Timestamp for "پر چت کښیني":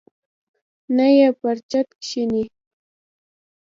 1.39-2.43